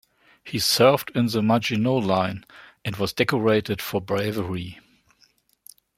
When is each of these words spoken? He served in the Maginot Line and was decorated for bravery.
He 0.43 0.57
served 0.57 1.11
in 1.13 1.27
the 1.27 1.43
Maginot 1.43 1.99
Line 2.03 2.43
and 2.83 2.95
was 2.95 3.13
decorated 3.13 3.83
for 3.83 4.01
bravery. 4.01 4.79